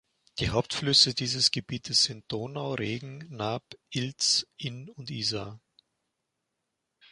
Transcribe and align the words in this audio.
Die 0.39 0.49
Hauptflüsse 0.49 1.13
dieses 1.13 1.51
Gebietes 1.51 2.05
sind 2.05 2.25
Donau, 2.27 2.73
Regen, 2.73 3.27
Naab, 3.29 3.61
Ilz, 3.91 4.47
Inn 4.57 4.89
und 4.89 5.11
Isar. 5.11 5.59